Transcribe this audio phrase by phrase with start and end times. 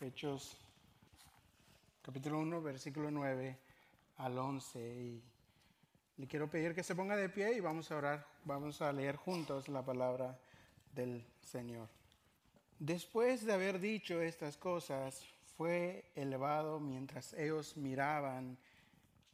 [0.00, 0.56] Hechos
[2.02, 3.58] capítulo 1, versículo 9
[4.18, 4.78] al 11.
[4.78, 5.22] Y
[6.18, 9.16] le quiero pedir que se ponga de pie y vamos a orar, vamos a leer
[9.16, 10.38] juntos la palabra
[10.94, 11.88] del Señor.
[12.78, 15.24] Después de haber dicho estas cosas,
[15.56, 18.56] fue elevado mientras ellos miraban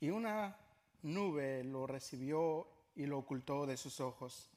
[0.01, 0.57] y una
[1.03, 4.49] nube lo recibió y lo ocultó de sus ojos.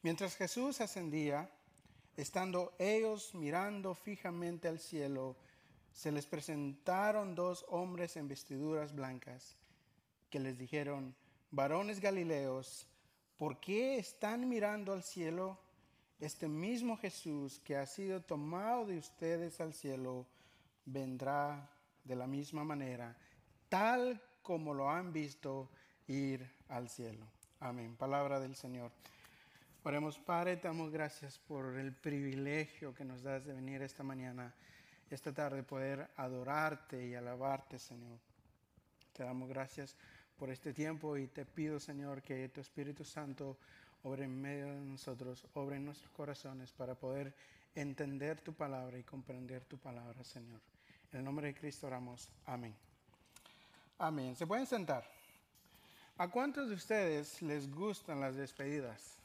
[0.00, 1.50] Mientras Jesús ascendía,
[2.16, 5.36] estando ellos mirando fijamente al cielo,
[5.92, 9.56] se les presentaron dos hombres en vestiduras blancas,
[10.30, 11.14] que les dijeron,
[11.50, 12.86] varones galileos,
[13.36, 15.58] ¿por qué están mirando al cielo?
[16.20, 20.26] Este mismo Jesús que ha sido tomado de ustedes al cielo,
[20.84, 21.70] vendrá
[22.04, 23.16] de la misma manera,
[23.68, 25.70] tal como lo han visto
[26.06, 27.26] ir al cielo.
[27.60, 27.96] Amén.
[27.96, 28.90] Palabra del Señor.
[29.82, 34.54] Oremos, Padre, te damos gracias por el privilegio que nos das de venir esta mañana
[35.10, 38.18] esta tarde poder adorarte y alabarte, Señor.
[39.12, 39.96] Te damos gracias
[40.36, 43.58] por este tiempo y te pido, Señor, que tu Espíritu Santo
[44.04, 47.34] obre en medio de nosotros, obre en nuestros corazones para poder
[47.74, 50.60] entender tu palabra y comprender tu palabra, Señor.
[51.12, 52.28] En el nombre de Cristo oramos.
[52.46, 52.74] Amén.
[53.98, 54.34] Amén.
[54.36, 55.04] ¿Se pueden sentar?
[56.16, 59.19] ¿A cuántos de ustedes les gustan las despedidas?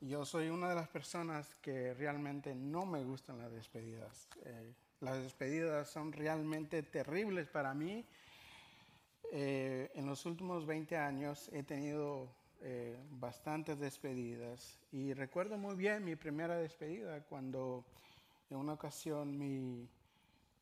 [0.00, 4.28] Yo soy una de las personas que realmente no me gustan las despedidas.
[4.44, 8.04] Eh, las despedidas son realmente terribles para mí.
[9.32, 12.28] Eh, en los últimos 20 años he tenido
[12.60, 17.84] eh, bastantes despedidas y recuerdo muy bien mi primera despedida cuando
[18.50, 19.88] en una ocasión mi,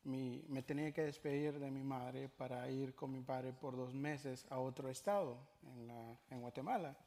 [0.03, 4.47] me tenía que despedir de mi madre para ir con mi padre por dos meses
[4.49, 6.97] a otro estado, en, la, en Guatemala.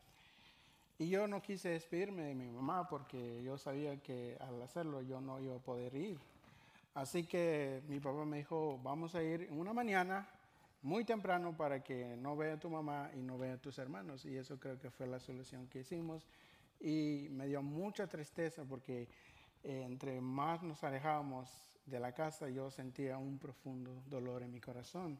[1.00, 5.18] Y yo no quise despedirme de mi mamá porque yo sabía que al hacerlo yo
[5.18, 6.18] no iba a poder ir.
[6.92, 10.28] Así que mi papá me dijo, vamos a ir una mañana
[10.82, 14.26] muy temprano para que no vea tu mamá y no vea tus hermanos.
[14.26, 16.26] Y eso creo que fue la solución que hicimos.
[16.80, 19.08] Y me dio mucha tristeza porque
[19.64, 21.48] eh, entre más nos alejábamos
[21.86, 25.18] de la casa, yo sentía un profundo dolor en mi corazón.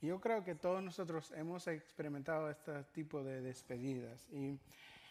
[0.00, 4.26] Y yo creo que todos nosotros hemos experimentado este tipo de despedidas.
[4.32, 4.58] Y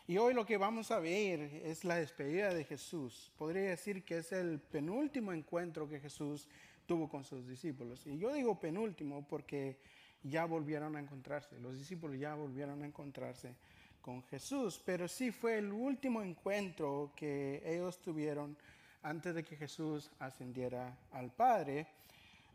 [0.09, 3.31] y hoy lo que vamos a ver es la despedida de Jesús.
[3.37, 6.47] Podría decir que es el penúltimo encuentro que Jesús
[6.87, 8.07] tuvo con sus discípulos.
[8.07, 9.77] Y yo digo penúltimo porque
[10.23, 11.59] ya volvieron a encontrarse.
[11.59, 13.53] Los discípulos ya volvieron a encontrarse
[14.01, 14.81] con Jesús.
[14.83, 18.57] Pero sí fue el último encuentro que ellos tuvieron
[19.03, 21.85] antes de que Jesús ascendiera al Padre.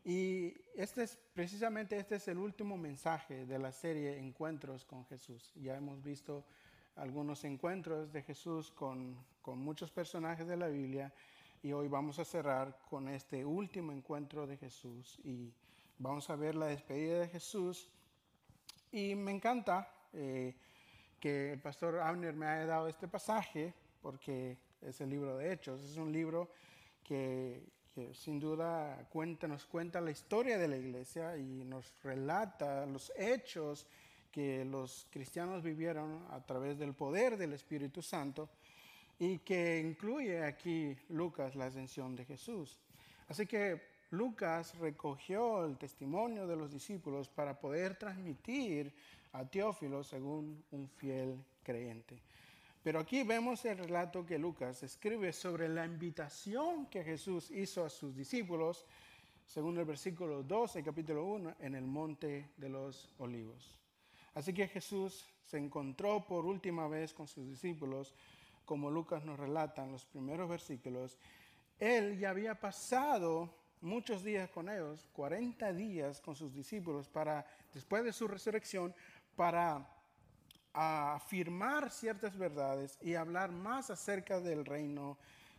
[0.04, 5.52] Y este es precisamente este es el último mensaje de la serie Encuentros con Jesús.
[5.54, 6.44] Ya hemos visto
[6.96, 9.16] algunos encuentros de Jesús con,
[9.46, 11.12] muchos personajes de la Biblia
[11.62, 15.52] y hoy vamos a cerrar con este último encuentro de Jesús y
[15.98, 17.88] vamos a ver la despedida de Jesús.
[18.90, 20.54] Y me encanta eh,
[21.20, 25.82] que el pastor Abner me haya dado este pasaje porque es el libro de Hechos,
[25.82, 26.50] es un libro
[27.02, 32.86] que, que sin duda cuenta, nos cuenta la historia de la iglesia y nos relata
[32.86, 33.86] los hechos
[34.34, 38.48] que los cristianos vivieron a través del poder del Espíritu Santo
[39.16, 42.80] y que incluye aquí Lucas la ascensión de Jesús.
[43.28, 43.80] Así que
[44.10, 48.92] Lucas recogió el testimonio de los discípulos para poder transmitir
[49.34, 52.20] a Teófilo según un fiel creyente.
[52.82, 57.88] Pero aquí vemos el relato que Lucas escribe sobre la invitación que Jesús hizo a
[57.88, 58.84] sus discípulos,
[59.46, 63.83] según el versículo 12, capítulo 1, en el monte de los olivos.
[64.34, 68.14] Así que Jesús se encontró por última vez con sus discípulos,
[68.64, 71.18] como Lucas nos relata en los primeros versículos.
[71.78, 78.02] Él ya había pasado muchos días con ellos, 40 días con sus discípulos, para, después
[78.04, 78.94] de su resurrección,
[79.36, 79.86] para
[80.72, 85.16] afirmar ciertas verdades y hablar más acerca del reino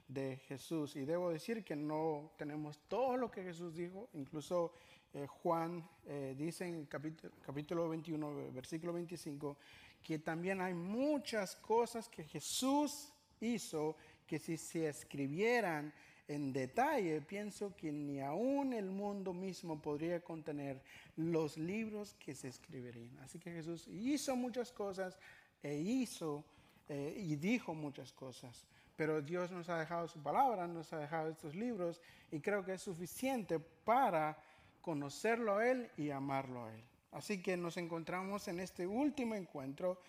[0.07, 0.95] de Jesús.
[0.95, 4.73] Y debo decir que no tenemos todo lo que Jesús dijo, incluso
[5.15, 9.57] eh, Juan eh, dice en capítulo, capítulo 21, versículo 25,
[10.03, 13.95] que también hay muchas cosas que Jesús hizo
[14.27, 15.93] que si se escribieran
[16.27, 20.81] en detalle, pienso que ni aún el mundo mismo podría contener
[21.15, 23.17] los libros que se escribirían.
[23.19, 25.17] Así que Jesús hizo muchas cosas
[25.63, 26.43] e hizo
[26.89, 28.65] eh, y dijo muchas cosas.
[28.95, 32.01] Pero Dios nos ha dejado su palabra, nos ha dejado estos libros
[32.31, 34.37] y creo que es suficiente para
[34.85, 36.83] conocerlo a Él y amarlo a Él.
[37.11, 39.99] Así que nos encontramos en este último encuentro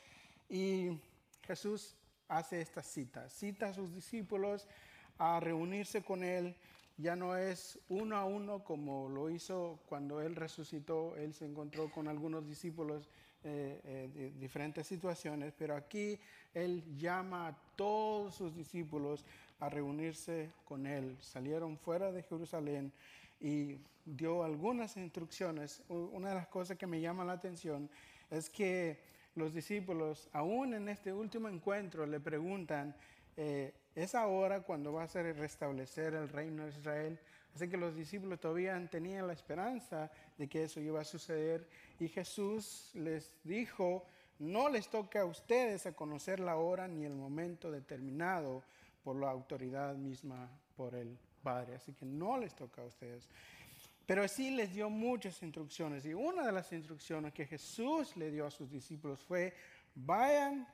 [0.51, 1.01] y
[1.43, 1.97] Jesús
[2.29, 4.69] hace esta cita, cita a sus discípulos
[5.17, 6.55] a reunirse con Él
[6.99, 11.15] ya no es uno a uno como lo hizo cuando Él resucitó.
[11.17, 13.11] Él se encontró con algunos discípulos
[13.45, 16.19] eh, eh, de diferentes situaciones, pero aquí
[16.55, 19.27] Él llama a todos sus discípulos
[19.61, 21.17] a reunirse con Él.
[21.21, 22.93] Salieron fuera de Jerusalén
[23.41, 25.83] y dio algunas instrucciones.
[25.89, 27.91] Una de las cosas que me llama la atención
[28.31, 28.99] es que
[29.35, 32.97] los discípulos, aún en este último encuentro, le preguntan,
[33.37, 37.19] eh, ¿es ahora cuando va a ser restablecer el reino de Israel?
[37.55, 41.67] Así que los discípulos todavía tenían la esperanza de que eso iba a suceder
[41.99, 44.05] y Jesús les dijo,
[44.39, 48.63] no les toca a ustedes a conocer la hora ni el momento determinado
[49.03, 51.17] por la autoridad misma, por el
[51.47, 51.77] Padre.
[51.77, 53.29] Así que no les toca a ustedes.
[54.05, 58.47] Pero sí les dio muchas instrucciones y una de las instrucciones que Jesús le dio
[58.47, 59.55] a sus discípulos fue,
[59.95, 60.67] vayan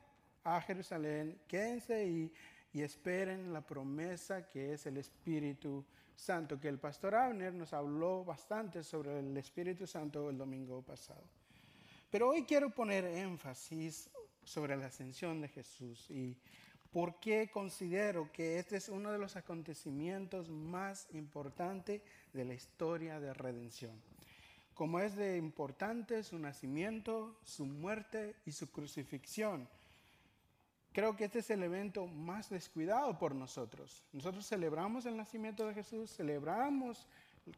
[0.44, 2.32] a Jerusalén, quédense ahí
[2.72, 5.84] y esperen la promesa que es el Espíritu
[6.14, 11.24] Santo, que el pastor Abner nos habló bastante sobre el Espíritu Santo el domingo pasado.
[12.10, 14.08] Pero hoy quiero poner énfasis
[14.42, 16.36] sobre la ascensión de Jesús y
[16.92, 22.02] por qué considero que este es uno de los acontecimientos más importantes
[22.32, 23.92] de la historia de redención.
[24.74, 29.68] Como es de importante su nacimiento, su muerte y su crucifixión
[30.92, 34.04] Creo que este es el evento más descuidado por nosotros.
[34.12, 37.06] Nosotros celebramos el nacimiento de Jesús, celebramos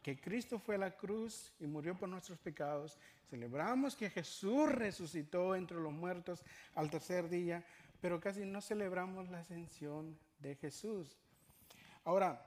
[0.02, 2.96] que Cristo fue a la cruz y murió por nuestros pecados,
[3.28, 6.44] celebramos que Jesús resucitó entre los muertos
[6.76, 7.64] al tercer día,
[8.04, 11.16] pero casi no celebramos la ascensión de Jesús.
[12.04, 12.46] Ahora,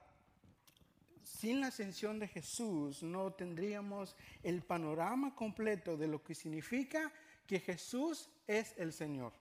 [1.23, 7.11] sin la ascensión de Jesús no tendríamos el panorama completo de lo que significa
[7.47, 9.33] que Jesús es el Señor.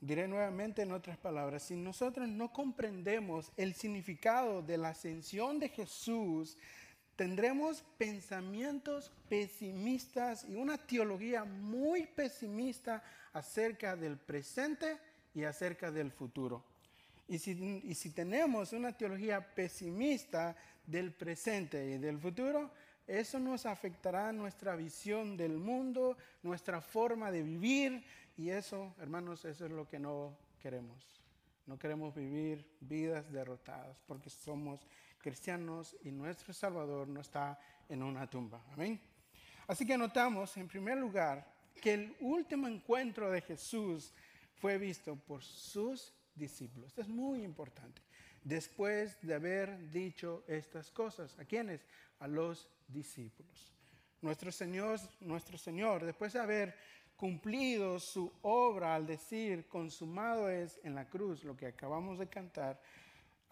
[0.00, 5.68] Diré nuevamente en otras palabras, si nosotros no comprendemos el significado de la ascensión de
[5.68, 6.56] Jesús,
[7.16, 14.98] tendremos pensamientos pesimistas y una teología muy pesimista acerca del presente
[15.34, 16.64] y acerca del futuro.
[17.28, 17.52] Y si,
[17.84, 20.56] y si tenemos una teología pesimista
[20.86, 22.70] del presente y del futuro,
[23.06, 28.04] eso nos afectará nuestra visión del mundo, nuestra forma de vivir,
[28.36, 31.20] y eso, hermanos, eso es lo que no queremos.
[31.66, 34.80] No queremos vivir vidas derrotadas porque somos
[35.22, 37.58] cristianos y nuestro Salvador no está
[37.88, 38.62] en una tumba.
[38.72, 39.00] Amén.
[39.66, 41.46] Así que notamos, en primer lugar,
[41.80, 44.12] que el último encuentro de Jesús
[44.56, 46.88] fue visto por sus discípulos.
[46.88, 48.02] Esto es muy importante.
[48.44, 51.86] Después de haber dicho estas cosas, ¿a quiénes?
[52.18, 53.72] A los discípulos.
[54.20, 56.76] Nuestro Señor, nuestro Señor, después de haber
[57.16, 62.80] cumplido su obra al decir, consumado es en la cruz, lo que acabamos de cantar,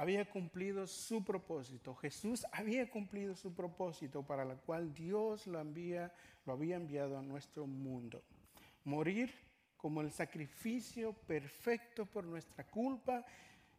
[0.00, 1.94] había cumplido su propósito.
[1.94, 6.10] Jesús había cumplido su propósito para la cual Dios lo, había,
[6.46, 8.22] lo había enviado a nuestro mundo.
[8.84, 9.30] Morir
[9.76, 13.26] como el sacrificio perfecto por nuestra culpa.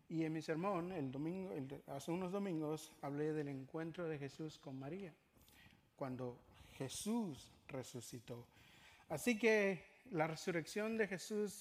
[0.10, 1.56] Y en mi sermón, el domingo,
[1.88, 5.12] hace unos domingos, hablé del encuentro de Jesús con María,
[5.96, 6.38] cuando
[6.74, 8.46] Jesús resucitó.
[9.10, 11.60] Así que la resurrección de Jesús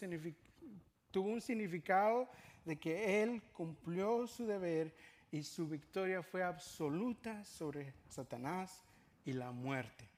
[1.11, 2.29] tuvo un significado
[2.65, 4.95] de que Él cumplió su deber
[5.33, 8.83] y su victoria fue absoluta sobre Satanás
[9.25, 10.08] y la muerte.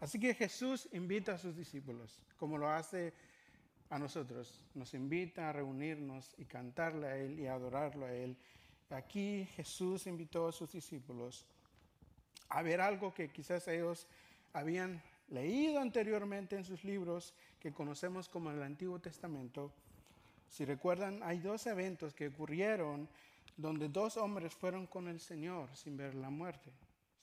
[0.00, 3.12] Así que Jesús invita a sus discípulos, como lo hace
[3.90, 4.64] a nosotros.
[4.74, 8.36] Nos invita a reunirnos y cantarle a Él y adorarlo a Él.
[8.90, 11.46] Aquí Jesús invitó a sus discípulos
[12.48, 14.06] a ver algo que quizás ellos
[14.52, 19.72] habían leído anteriormente en sus libros que conocemos como el Antiguo Testamento.
[20.54, 23.08] Si recuerdan, hay dos eventos que ocurrieron
[23.56, 26.70] donde dos hombres fueron con el Señor sin ver la muerte.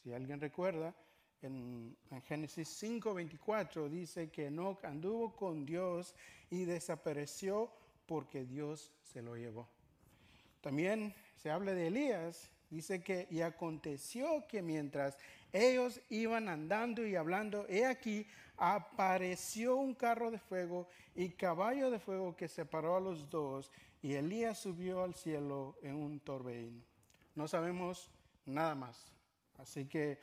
[0.03, 0.93] Si alguien recuerda,
[1.41, 6.13] en, en Génesis 5:24 dice que Enoch anduvo con Dios
[6.49, 7.71] y desapareció
[8.05, 9.65] porque Dios se lo llevó.
[10.59, 15.17] También se habla de Elías, dice que y aconteció que mientras
[15.53, 17.65] ellos iban andando y hablando.
[17.67, 18.27] He aquí,
[18.57, 23.71] apareció un carro de fuego y caballo de fuego que separó a los dos.
[24.01, 26.83] Y Elías subió al cielo en un torbellino.
[27.35, 28.09] No sabemos
[28.45, 29.11] nada más.
[29.57, 30.19] Así que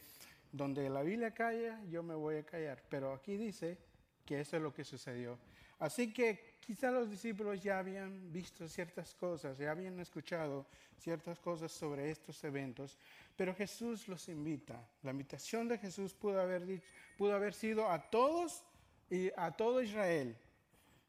[0.51, 2.83] donde la Biblia calla, yo me voy a callar.
[2.89, 3.79] Pero aquí dice
[4.25, 5.39] que eso es lo que sucedió.
[5.79, 10.67] Así que quizá los discípulos ya habían visto ciertas cosas, ya habían escuchado
[10.99, 12.99] ciertas cosas sobre estos eventos,
[13.39, 14.85] pero Jesús los invita.
[15.01, 16.85] La invitación de Jesús pudo haber, dicho,
[17.17, 18.65] pudo haber sido a todos
[19.09, 20.37] y a todo Israel.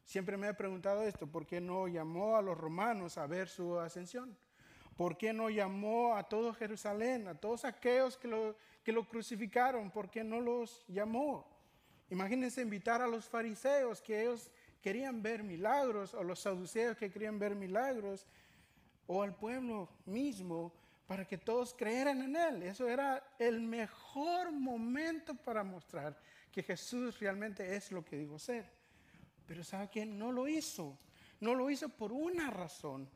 [0.04, 3.80] Siempre me he preguntado esto, ¿por qué no llamó a los romanos a ver su
[3.80, 4.38] ascensión?
[4.96, 9.90] ¿Por qué no llamó a todo Jerusalén, a todos aquellos que lo, que lo crucificaron?
[9.90, 11.48] ¿Por qué no los llamó?
[12.10, 17.40] Imagínense invitar a los fariseos que ellos querían ver milagros, o los saduceos que querían
[17.40, 18.24] ver milagros,
[19.08, 20.72] o al pueblo mismo
[21.10, 22.62] para que todos creyeran en Él.
[22.62, 26.16] Eso era el mejor momento para mostrar
[26.52, 28.70] que Jesús realmente es lo que digo ser.
[29.44, 30.06] Pero ¿sabe qué?
[30.06, 30.96] No lo hizo.
[31.40, 33.08] No lo hizo por una razón.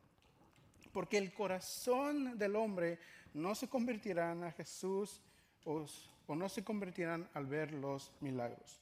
[0.93, 2.99] Porque el corazón del hombre
[3.33, 5.21] no se convertirá a Jesús
[5.65, 5.87] o,
[6.27, 8.81] o no se convertirán al ver los milagros.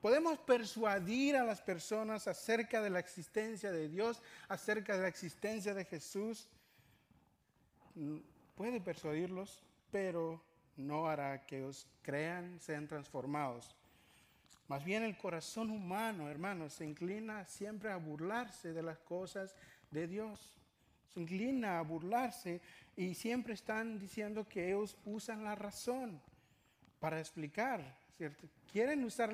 [0.00, 5.74] Podemos persuadir a las personas acerca de la existencia de Dios, acerca de la existencia
[5.74, 6.48] de Jesús
[8.54, 10.42] puede persuadirlos, pero
[10.76, 13.76] no hará que ellos crean, sean transformados.
[14.68, 19.54] Más bien el corazón humano, hermanos, se inclina siempre a burlarse de las cosas
[19.90, 20.58] de Dios.
[21.12, 22.60] Se inclina a burlarse
[22.96, 26.20] y siempre están diciendo que ellos usan la razón
[26.98, 28.48] para explicar, ¿cierto?
[28.72, 29.30] Quieren usar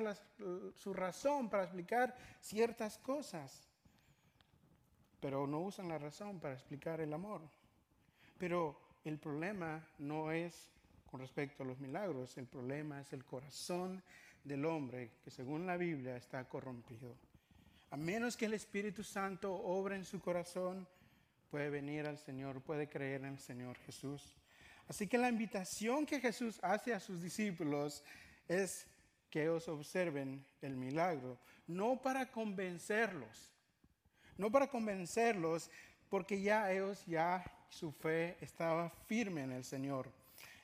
[0.75, 3.67] su razón para explicar ciertas cosas,
[5.19, 7.41] pero no usan la razón para explicar el amor.
[8.37, 10.71] Pero el problema no es
[11.09, 14.01] con respecto a los milagros, el problema es el corazón
[14.43, 17.15] del hombre que según la Biblia está corrompido.
[17.89, 20.87] A menos que el Espíritu Santo obre en su corazón,
[21.49, 24.37] puede venir al Señor, puede creer en el Señor Jesús.
[24.87, 28.03] Así que la invitación que Jesús hace a sus discípulos
[28.47, 28.87] es
[29.29, 33.53] que ellos observen el milagro, no para convencerlos,
[34.37, 35.69] no para convencerlos,
[36.11, 40.11] porque ya ellos ya su fe estaba firme en el Señor.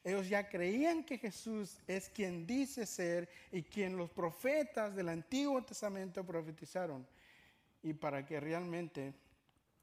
[0.04, 5.63] Ellos ya creían que Jesús es quien dice ser y quien los profetas del Antiguo
[5.63, 7.08] Testamento profetizaron.
[7.82, 9.13] Y para que realmente,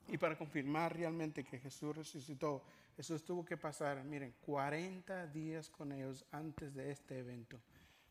[0.08, 2.62] y para confirmar realmente que Jesús resucitó,
[2.94, 7.58] Jesús tuvo que pasar, miren, 40 días con ellos antes de este evento.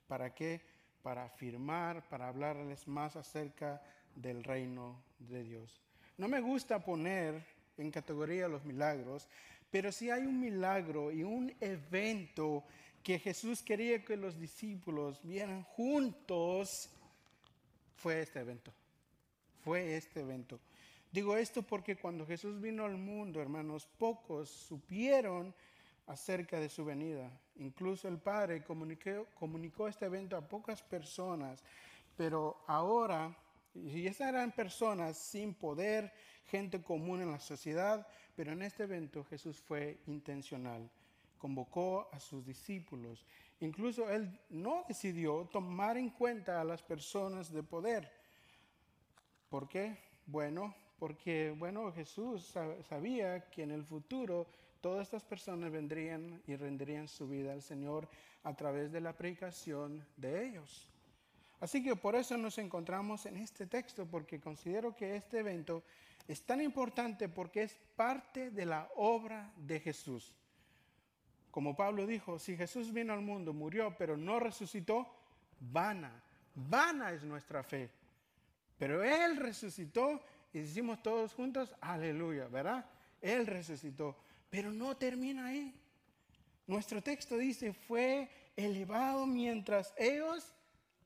[0.07, 0.59] ¿Para qué?
[1.03, 3.79] Para afirmar, para hablarles más acerca
[4.15, 5.83] del reino de Dios.
[6.17, 7.43] No me gusta poner
[7.77, 9.27] en categoría los milagros,
[9.71, 12.63] pero si hay un milagro y un evento
[13.01, 16.89] que Jesús quería que los discípulos vieran juntos,
[17.95, 18.71] fue este evento.
[19.63, 20.59] Fue este evento.
[21.11, 25.53] Digo esto porque cuando Jesús vino al mundo, hermanos, pocos supieron
[26.07, 27.29] acerca de su venida.
[27.57, 31.63] Incluso el Padre comunicó, este evento a pocas personas,
[32.17, 33.35] pero ahora,
[33.75, 36.11] y esas eran personas sin poder,
[36.45, 40.89] gente común en la sociedad, pero en este evento Jesús fue intencional.
[41.37, 43.25] Convocó a sus discípulos.
[43.59, 48.11] Incluso él no decidió tomar en cuenta a las personas de poder.
[49.49, 49.97] ¿Por qué?
[50.25, 52.53] Bueno, porque bueno, Jesús
[52.87, 54.47] sabía que en el futuro
[54.81, 58.07] todas estas personas vendrían y rendirían su vida al Señor
[58.43, 60.89] a través de la predicación de ellos.
[61.63, 65.85] Así que por eso nos encontramos en este texto, porque considero que este evento
[66.27, 70.35] es tan importante porque es parte de la obra de Jesús.
[71.51, 75.07] Como Pablo dijo, si Jesús vino al mundo, murió, pero no resucitó,
[75.57, 76.21] vana,
[76.53, 77.89] vana es nuestra fe.
[78.77, 82.85] Pero Él resucitó y decimos todos juntos, aleluya, ¿verdad?
[83.21, 84.17] Él resucitó,
[84.49, 85.73] pero no termina ahí.
[86.67, 90.53] Nuestro texto dice, fue elevado mientras ellos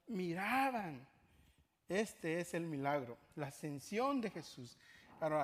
[0.08, 1.06] miraban.
[1.90, 4.78] Este es el milagro, la ascensión de Jesús.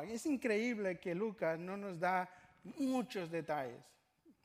[0.10, 2.30] Es increíble que Lucas no nos da
[2.78, 3.82] muchos detalles,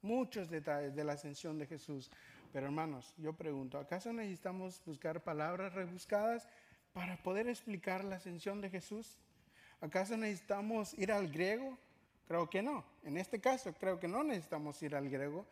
[0.00, 2.10] muchos detalles de la ascensión de Jesús.
[2.52, 6.48] Pero hermanos, yo pregunto, ¿acaso necesitamos buscar palabras rebuscadas
[6.92, 9.18] para poder explicar la ascensión de Jesús?
[9.80, 11.76] ¿Acaso necesitamos ir al griego?
[12.26, 12.84] Creo que no.
[13.04, 15.46] En este caso, creo que no necesitamos ir al griego.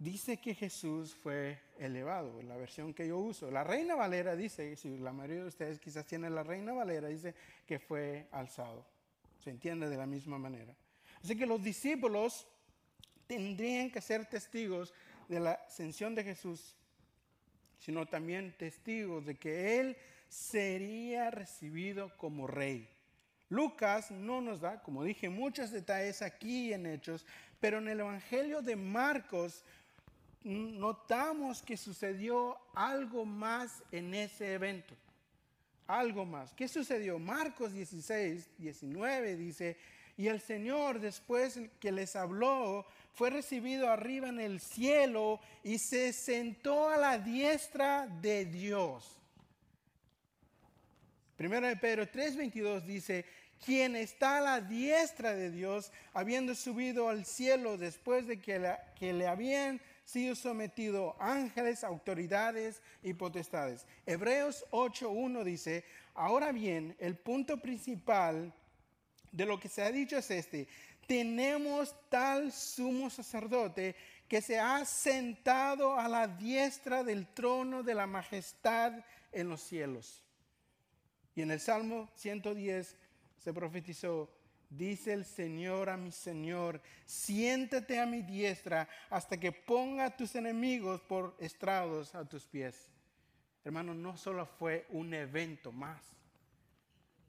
[0.00, 3.50] Dice que Jesús fue elevado, la versión que yo uso.
[3.50, 7.34] La Reina Valera dice, si la mayoría de ustedes quizás tienen la Reina Valera, dice
[7.66, 8.86] que fue alzado.
[9.44, 10.74] Se entiende de la misma manera.
[11.22, 12.48] Así que los discípulos
[13.26, 14.94] tendrían que ser testigos
[15.28, 16.74] de la ascensión de Jesús,
[17.78, 19.98] sino también testigos de que Él
[20.30, 22.88] sería recibido como rey.
[23.50, 27.26] Lucas no nos da, como dije, muchos detalles aquí en Hechos,
[27.58, 29.64] pero en el Evangelio de Marcos
[30.42, 34.94] notamos que sucedió algo más en ese evento.
[35.86, 36.54] Algo más.
[36.54, 37.18] ¿Qué sucedió?
[37.18, 39.76] Marcos 16, 19 dice,
[40.16, 46.12] y el Señor después que les habló, fue recibido arriba en el cielo y se
[46.12, 49.18] sentó a la diestra de Dios.
[51.36, 53.24] Primero de Pedro 3:22 dice,
[53.64, 59.12] quien está a la diestra de Dios, habiendo subido al cielo después de que, que
[59.12, 63.86] le habían sido sometidos ángeles, autoridades y potestades.
[64.04, 68.52] Hebreos 8.1 dice, ahora bien, el punto principal
[69.30, 70.66] de lo que se ha dicho es este,
[71.06, 73.94] tenemos tal sumo sacerdote
[74.26, 78.92] que se ha sentado a la diestra del trono de la majestad
[79.30, 80.24] en los cielos.
[81.36, 82.96] Y en el Salmo 110
[83.38, 84.28] se profetizó,
[84.70, 90.34] dice el Señor a mi Señor, siéntate a mi diestra hasta que ponga a tus
[90.36, 92.88] enemigos por estrados a tus pies.
[93.64, 96.00] Hermano, no solo fue un evento más,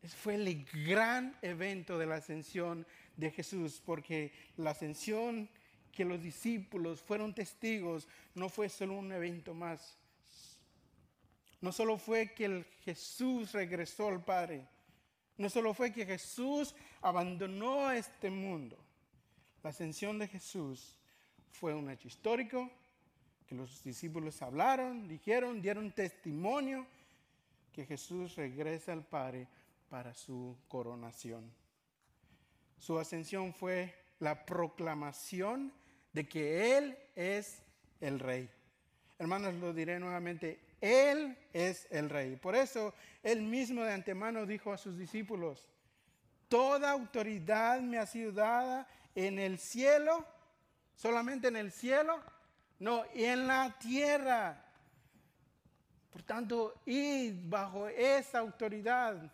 [0.07, 5.49] fue el gran evento de la ascensión de Jesús, porque la ascensión
[5.91, 9.97] que los discípulos fueron testigos no fue solo un evento más.
[11.59, 14.65] No solo fue que el Jesús regresó al Padre,
[15.41, 18.77] no solo fue que Jesús abandonó este mundo.
[19.63, 20.95] La ascensión de Jesús
[21.51, 22.69] fue un hecho histórico
[23.47, 26.85] que los discípulos hablaron, dijeron, dieron testimonio
[27.73, 29.47] que Jesús regresa al Padre
[29.89, 31.51] para su coronación.
[32.77, 35.73] Su ascensión fue la proclamación
[36.13, 37.61] de que Él es
[37.99, 38.49] el Rey.
[39.19, 42.35] Hermanos, lo diré nuevamente, Él es el Rey.
[42.35, 45.69] Por eso Él mismo de antemano dijo a sus discípulos,
[46.49, 50.25] toda autoridad me ha sido dada en el cielo,
[50.95, 52.19] solamente en el cielo,
[52.79, 54.65] no, y en la tierra.
[56.11, 59.31] Por tanto, y bajo esa autoridad,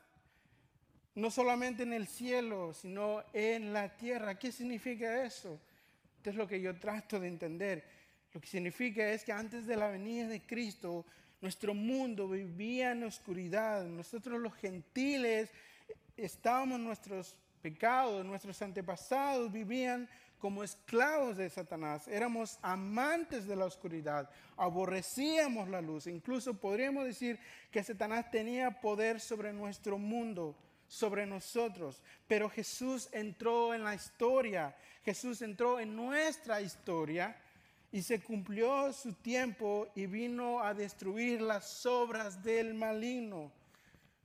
[1.16, 4.38] no solamente en el cielo, sino en la tierra.
[4.38, 5.60] ¿Qué significa eso?
[6.18, 7.84] Esto es lo que yo trato de entender.
[8.34, 11.06] Lo que significa es que antes de la venida de Cristo,
[11.42, 13.86] nuestro mundo vivía en oscuridad.
[13.86, 15.52] Nosotros los gentiles
[16.16, 22.08] estábamos nuestros pecados, nuestros antepasados vivían como esclavos de Satanás.
[22.08, 26.08] Éramos amantes de la oscuridad, aborrecíamos la luz.
[26.08, 27.40] Incluso podríamos decir
[27.72, 30.56] que Satanás tenía poder sobre nuestro mundo
[30.88, 32.02] sobre nosotros.
[32.28, 37.36] Pero Jesús entró en la historia, Jesús entró en nuestra historia
[37.92, 43.52] y se cumplió su tiempo y vino a destruir las obras del maligno.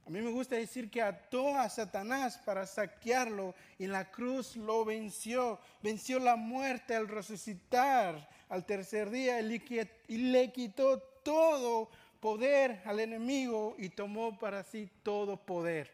[0.05, 4.85] A mí me gusta decir que ató a Satanás para saquearlo y la cruz lo
[4.85, 5.61] venció.
[5.81, 13.77] Venció la muerte al resucitar al tercer día y le quitó todo poder al enemigo
[13.79, 15.90] y tomó para sí todo poder.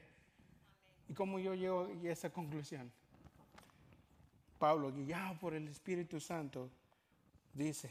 [1.09, 2.91] ¿Y cómo yo llego a esa conclusión?
[4.59, 6.71] Pablo, guiado por el Espíritu Santo,
[7.59, 7.91] dice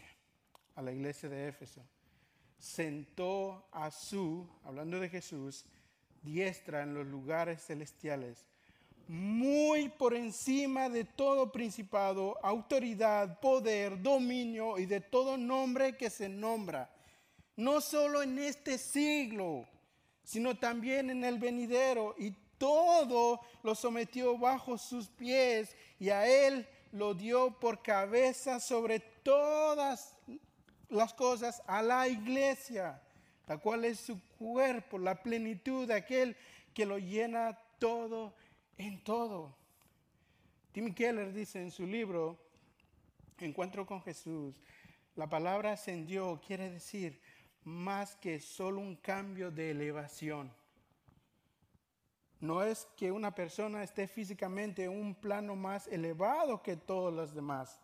[0.75, 1.81] a la iglesia de Éfeso,
[2.57, 5.65] sentó a su, hablando de Jesús,
[6.23, 8.47] diestra en los lugares celestiales,
[9.07, 16.27] muy por encima de todo principado, autoridad, poder, dominio y de todo nombre que se
[16.27, 16.89] nombra,
[17.55, 19.67] no solo en este siglo,
[20.23, 26.67] sino también en el venidero, y todo lo sometió bajo sus pies y a él
[26.91, 30.15] lo dio por cabeza sobre todas
[30.87, 33.01] las cosas a la iglesia,
[33.45, 36.37] la cual es su cuerpo, la plenitud de aquel
[36.73, 38.33] que lo llena todo
[38.77, 39.53] en todo.
[40.71, 42.37] Tim Keller dice en su libro,
[43.39, 44.55] Encuentro con Jesús,
[45.17, 47.19] la palabra ascendió quiere decir
[47.65, 50.53] más que solo un cambio de elevación
[52.39, 57.33] no es que una persona esté físicamente en un plano más elevado que todos los
[57.33, 57.79] demás,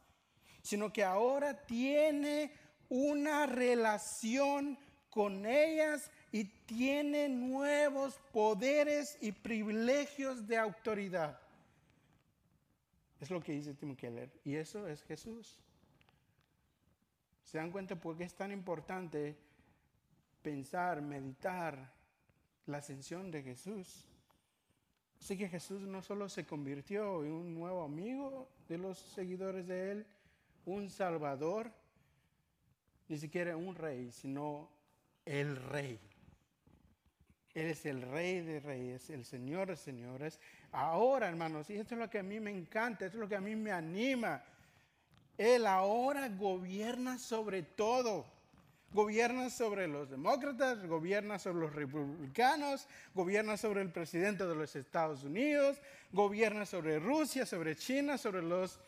[0.63, 2.51] sino que ahora tiene
[2.89, 4.77] una relación
[5.09, 11.39] con ellas y tiene nuevos poderes y privilegios de autoridad.
[13.19, 14.31] Es lo que dice Tim Keller.
[14.43, 15.59] Y eso es Jesús.
[17.43, 19.37] ¿Se dan cuenta por qué es tan importante
[20.41, 21.93] pensar, meditar
[22.65, 24.05] la ascensión de Jesús?
[25.19, 29.91] Así que Jesús no solo se convirtió en un nuevo amigo de los seguidores de
[29.91, 30.07] él,
[30.65, 31.71] un salvador,
[33.07, 34.69] ni siquiera un rey, sino
[35.25, 35.99] el rey.
[37.53, 40.39] Él es el rey de reyes, el señor de señores.
[40.71, 43.35] Ahora, hermanos, y esto es lo que a mí me encanta, esto es lo que
[43.35, 44.43] a mí me anima.
[45.37, 48.25] Él ahora gobierna sobre todo.
[48.91, 55.23] Gobierna sobre los demócratas, gobierna sobre los republicanos, gobierna sobre el presidente de los Estados
[55.23, 58.79] Unidos, gobierna sobre Rusia, sobre China, sobre los,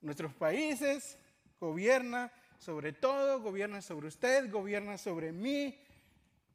[0.00, 1.18] nuestros países,
[1.60, 5.78] gobierna sobre todo, gobierna sobre usted, gobierna sobre mí,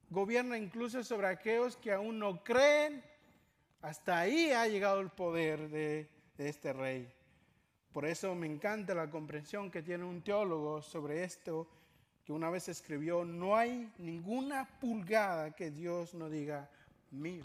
[0.10, 3.04] gobierna incluso sobre aquellos que aún no creen,
[3.82, 7.12] Hasta ahí ha llegado el poder de, de este rey.
[7.94, 11.68] Por eso me encanta la comprensión que tiene un teólogo sobre esto,
[12.24, 16.68] que una vez escribió, no hay ninguna pulgada que Dios no diga
[17.12, 17.44] mío,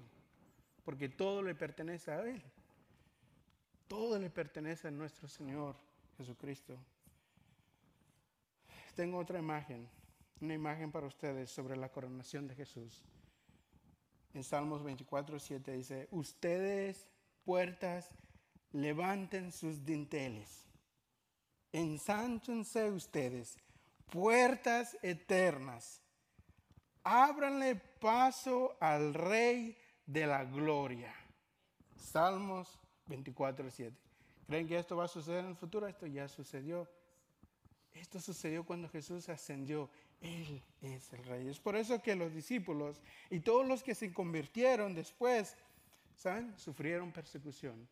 [0.83, 2.43] porque todo le pertenece a Él.
[3.87, 5.77] Todo le pertenece a nuestro Señor
[6.21, 6.79] Jesucristo.
[8.95, 9.89] Tengo otra imagen,
[10.39, 13.01] una imagen para ustedes sobre la coronación de Jesús.
[14.35, 17.09] En Salmos 24, 7 dice, ustedes
[17.47, 18.11] puertas
[18.73, 20.67] levanten sus dinteles,
[21.73, 23.57] ensánchense ustedes,
[24.11, 26.03] puertas eternas,
[27.03, 31.15] ábranle paso al Rey de la Gloria.
[31.97, 34.10] Salmos 24, 7.
[34.51, 35.87] ¿Creen que esto va a suceder en el futuro?
[35.87, 36.89] Esto ya sucedió.
[37.93, 39.89] Esto sucedió cuando Jesús ascendió.
[40.21, 41.47] Él es el rey.
[41.47, 45.57] Es por eso que los discípulos y todos los que se convirtieron después,
[46.17, 46.53] ¿saben?
[46.59, 47.89] Sufrieron persecución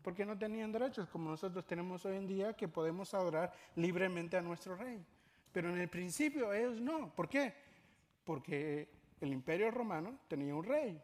[0.00, 4.42] porque no tenían derechos como nosotros tenemos hoy en día que podemos adorar libremente a
[4.42, 5.04] nuestro rey.
[5.50, 7.12] Pero en el principio ellos no.
[7.12, 7.52] ¿Por qué?
[8.22, 8.88] Porque
[9.20, 11.02] el imperio romano tenía un rey.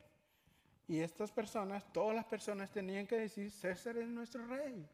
[0.90, 4.84] Y estas personas, todas las personas tenían que decir, César es nuestro rey.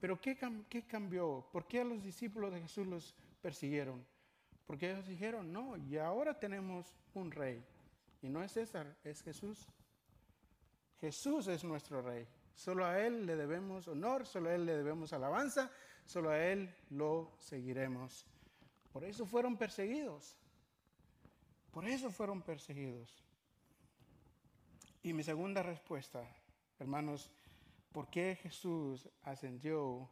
[0.00, 0.38] Pero ¿qué,
[0.70, 1.46] ¿qué, cambió?
[1.52, 4.02] ¿Por qué a los discípulos de Jesús los persiguieron?
[4.66, 7.62] Porque ellos dijeron, no, y ahora tenemos un rey.
[8.22, 9.68] Y no es César, es Jesús.
[10.98, 12.26] Jesús es nuestro rey.
[12.54, 15.70] Solo a Él le debemos honor, solo a Él le debemos alabanza,
[16.06, 18.24] solo a Él lo seguiremos.
[18.90, 20.38] Por eso fueron perseguidos.
[21.70, 23.22] Por eso fueron perseguidos.
[25.04, 26.22] Y mi segunda respuesta,
[26.78, 27.28] hermanos,
[27.90, 30.08] ¿por qué Jesús ascendió?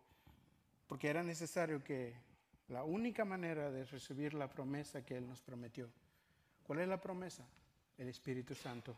[0.89, 2.17] Porque era necesario que
[2.67, 5.89] la única manera de recibir la promesa que Él nos prometió.
[6.65, 7.47] ¿Cuál es la promesa?
[7.99, 8.97] El Espíritu Santo.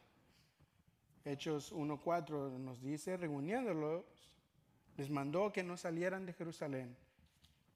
[1.27, 4.05] Hechos 1.4 nos dice, reuniéndolos,
[4.97, 6.97] les mandó que no salieran de Jerusalén,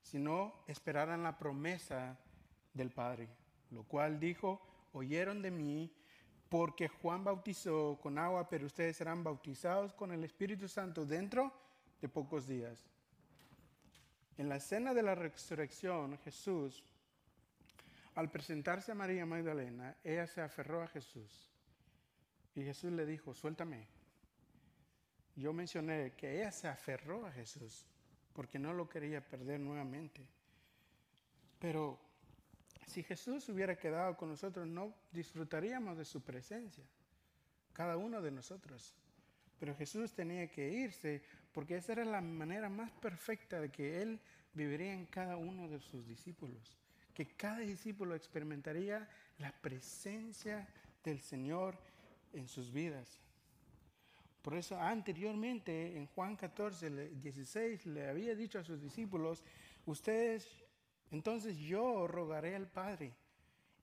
[0.00, 2.18] sino esperaran la promesa
[2.72, 3.28] del Padre,
[3.70, 4.60] lo cual dijo,
[4.94, 5.92] oyeron de mí,
[6.48, 11.52] porque Juan bautizó con agua, pero ustedes serán bautizados con el Espíritu Santo dentro
[12.00, 12.88] de pocos días.
[14.38, 16.84] En la escena de la resurrección, Jesús,
[18.14, 21.50] al presentarse a María Magdalena, ella se aferró a Jesús
[22.54, 23.86] y Jesús le dijo, suéltame.
[25.34, 27.86] Yo mencioné que ella se aferró a Jesús
[28.32, 30.26] porque no lo quería perder nuevamente.
[31.58, 31.98] Pero
[32.86, 36.84] si Jesús hubiera quedado con nosotros, no disfrutaríamos de su presencia,
[37.72, 38.94] cada uno de nosotros.
[39.58, 41.22] Pero Jesús tenía que irse
[41.52, 44.20] porque esa era la manera más perfecta de que Él
[44.52, 46.78] viviría en cada uno de sus discípulos.
[47.14, 50.68] Que cada discípulo experimentaría la presencia
[51.02, 51.78] del Señor
[52.32, 53.20] en sus vidas.
[54.42, 59.42] Por eso anteriormente en Juan 14, 16 le había dicho a sus discípulos,
[59.86, 60.46] ustedes,
[61.10, 63.14] entonces yo rogaré al Padre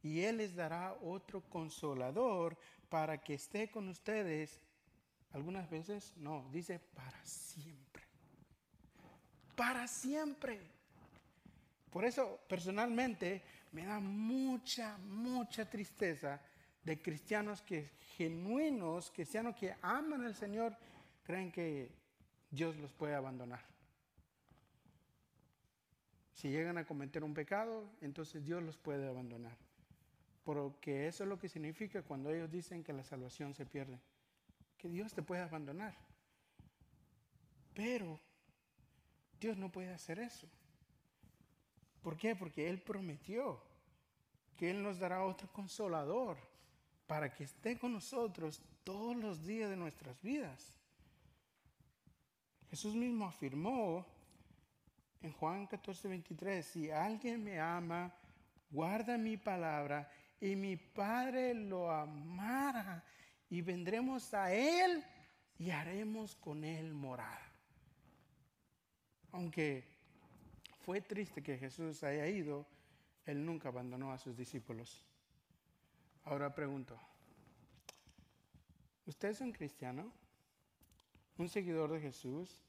[0.01, 2.57] y Él les dará otro consolador
[2.89, 4.62] para que esté con ustedes.
[5.31, 8.03] Algunas veces, no, dice para siempre.
[9.55, 10.59] Para siempre.
[11.89, 16.41] Por eso personalmente me da mucha, mucha tristeza
[16.83, 20.75] de cristianos que genuinos, cristianos que aman al Señor,
[21.23, 21.91] creen que
[22.51, 23.72] Dios los puede abandonar.
[26.43, 29.58] Si llegan a cometer un pecado, entonces Dios los puede abandonar.
[30.43, 33.97] Porque eso es lo que significa cuando ellos dicen que la salvación se pierde.
[34.77, 35.95] Que Dios te puede abandonar.
[37.73, 38.19] Pero
[39.39, 40.45] Dios no puede hacer eso.
[42.01, 42.36] ¿Por qué?
[42.36, 43.63] Porque Él prometió
[44.58, 46.36] que Él nos dará otro consolador
[47.08, 50.77] para que esté con nosotros todos los días de nuestras vidas.
[52.69, 54.06] Jesús mismo afirmó
[55.23, 58.13] en Juan 14, 23, si alguien me ama,
[58.69, 63.03] guarda mi palabra y mi Padre lo amará
[63.49, 65.01] y vendremos a Él
[65.57, 67.49] y haremos con Él morada.
[69.31, 69.86] Aunque
[70.81, 72.67] fue triste que Jesús haya ido,
[73.25, 75.05] Él nunca abandonó a sus discípulos.
[76.25, 76.99] Ahora pregunto,
[79.05, 80.12] ¿usted es un cristiano?
[81.38, 82.62] ¿Un seguidor de Jesús?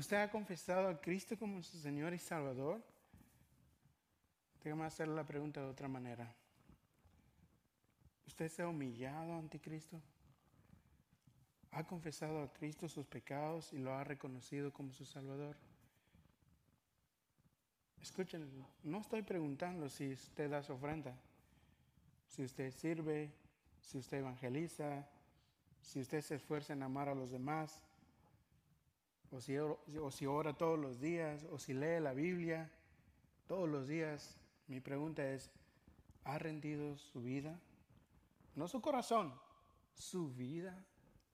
[0.00, 2.82] ¿Usted ha confesado a Cristo como su Señor y Salvador?
[4.64, 6.34] Déjame hacer la pregunta de otra manera.
[8.26, 10.00] ¿Usted se ha humillado ante Cristo?
[11.72, 15.58] ¿Ha confesado a Cristo sus pecados y lo ha reconocido como su Salvador?
[18.00, 18.48] Escuchen,
[18.82, 21.14] no estoy preguntando si usted da su ofrenda
[22.26, 23.30] si usted sirve,
[23.82, 25.06] si usted evangeliza,
[25.82, 27.82] si usted se esfuerza en amar a los demás,
[29.30, 32.70] o si, ora todos los días, o si lee la Biblia
[33.46, 35.50] todos los días, mi pregunta es,
[36.24, 37.58] ¿ha rendido su vida?
[38.54, 39.32] No su corazón,
[39.94, 40.84] su vida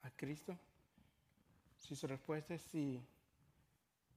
[0.02, 0.58] a Cristo.
[1.78, 3.02] Si su respuesta es sí,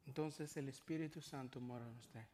[0.06, 2.26] entonces el Espíritu Santo mora en usted.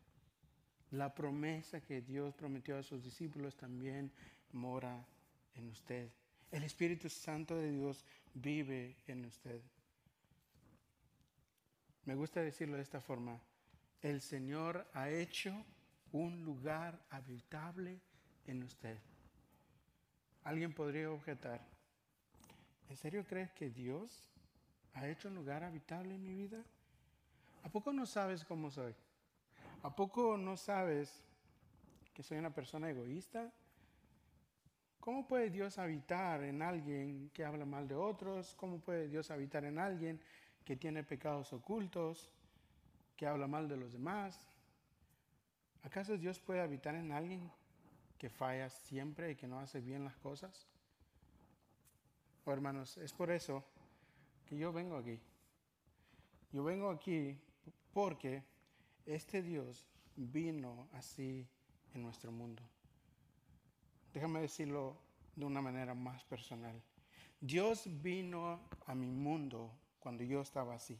[0.92, 4.12] La promesa que Dios prometió a sus discípulos también
[4.52, 5.06] mora
[5.56, 6.10] en usted.
[6.52, 9.62] El Espíritu Santo de Dios vive en usted.
[12.06, 13.40] Me gusta decirlo de esta forma.
[14.02, 15.66] El Señor ha hecho
[16.12, 18.00] un lugar habitable
[18.46, 18.98] en usted.
[20.44, 21.60] Alguien podría objetar,
[22.90, 24.30] ¿en serio crees que Dios
[24.94, 26.64] ha hecho un lugar habitable en mi vida?
[27.64, 28.94] ¿A poco no sabes cómo soy?
[29.82, 31.24] ¿A poco no sabes
[32.14, 33.52] que soy una persona egoísta?
[35.00, 38.54] ¿Cómo puede Dios habitar en alguien que habla mal de otros?
[38.54, 40.22] ¿Cómo puede Dios habitar en alguien
[40.66, 42.32] que tiene pecados ocultos,
[43.16, 44.50] que habla mal de los demás?
[45.84, 47.52] ¿Acaso Dios puede habitar en alguien
[48.18, 50.68] que falla siempre y que no hace bien las cosas?
[52.44, 53.64] Oh, hermanos, es por eso
[54.46, 55.20] que yo vengo aquí.
[56.52, 57.40] Yo vengo aquí
[57.94, 58.44] porque
[59.06, 61.48] este Dios vino así
[61.94, 62.64] en nuestro mundo.
[64.14, 64.98] Déjame decirlo
[65.36, 66.82] de una manera más personal.
[67.40, 69.72] Dios vino a mi mundo
[70.06, 71.00] cuando yo estaba así.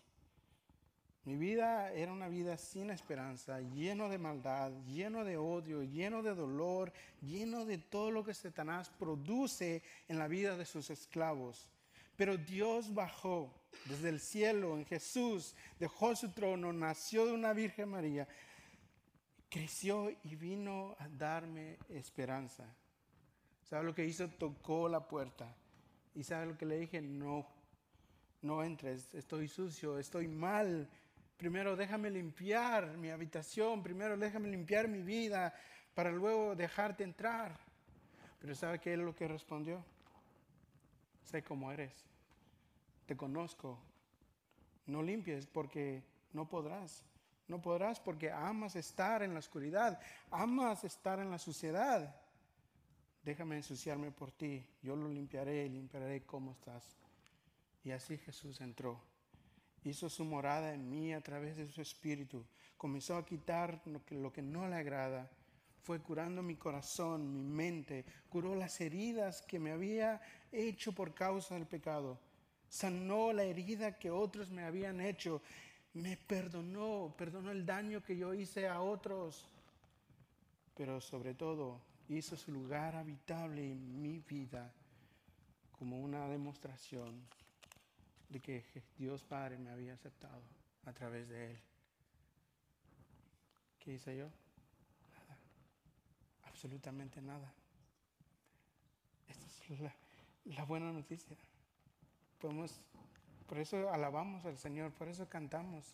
[1.26, 6.34] Mi vida era una vida sin esperanza, lleno de maldad, lleno de odio, lleno de
[6.34, 6.92] dolor,
[7.22, 11.70] lleno de todo lo que Satanás produce en la vida de sus esclavos.
[12.16, 13.54] Pero Dios bajó
[13.86, 18.28] desde el cielo en Jesús, dejó su trono, nació de una Virgen María,
[19.50, 22.66] creció y vino a darme esperanza.
[23.66, 24.28] ¿Sabe lo que hizo?
[24.30, 25.56] Tocó la puerta.
[26.16, 27.02] ¿Y sabe lo que le dije?
[27.04, 27.46] No,
[28.46, 30.88] no entres, estoy sucio, estoy mal.
[31.38, 35.54] Primero déjame limpiar mi habitación, primero déjame limpiar mi vida
[35.94, 37.58] para luego dejarte entrar.
[38.40, 39.84] Pero ¿sabe qué es lo que respondió?
[41.24, 42.06] sé cómo eres,
[43.08, 43.80] te conozco.
[44.86, 47.04] No limpies porque no podrás.
[47.48, 52.16] No podrás porque amas estar en la oscuridad, amas estar en la suciedad.
[53.24, 57.05] Déjame ensuciarme por ti, yo lo limpiaré y limpiaré cómo estás.
[57.86, 59.00] Y así Jesús entró.
[59.84, 62.44] Hizo su morada en mí a través de su espíritu.
[62.76, 65.32] Comenzó a quitar lo que, no le agrada
[65.84, 70.20] fue curando mi corazón, mi mente, curó las heridas que me había
[70.52, 72.20] hecho por causa del pecado,
[72.68, 75.44] sanó la herida que otros me habían hecho,
[75.94, 79.48] me perdonó, perdonó el daño que yo hice a otros,
[80.76, 84.74] pero sobre todo hizo su lugar habitable en mi vida
[85.72, 87.22] como una demostración
[88.30, 88.66] de que
[88.98, 90.42] Dios Padre me había aceptado
[90.86, 91.60] a través de Él.
[93.80, 94.30] ¿Qué hice yo?
[96.56, 97.54] absolutamente nada.
[99.28, 99.80] Esta es
[100.56, 101.36] la, buena noticia.
[102.40, 102.80] Podemos,
[103.46, 105.94] por eso alabamos al Señor, por eso cantamos,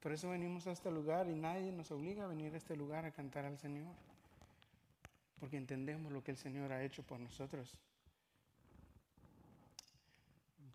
[0.00, 3.04] por eso venimos a este lugar y nadie nos obliga a venir a este lugar
[3.04, 3.94] a cantar al Señor,
[5.38, 7.76] porque entendemos lo que el Señor ha hecho por nosotros.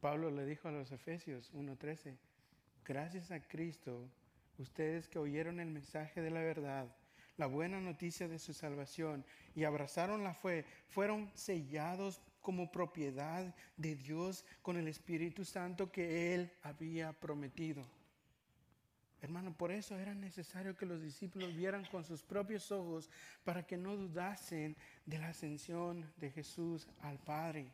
[0.01, 2.17] Pablo le dijo a los Efesios 1:13,
[2.83, 4.09] gracias a Cristo,
[4.57, 6.87] ustedes que oyeron el mensaje de la verdad,
[7.37, 9.23] la buena noticia de su salvación
[9.55, 16.33] y abrazaron la fe, fueron sellados como propiedad de Dios con el Espíritu Santo que
[16.33, 17.85] Él había prometido.
[19.21, 23.07] Hermano, por eso era necesario que los discípulos vieran con sus propios ojos
[23.43, 27.71] para que no dudasen de la ascensión de Jesús al Padre.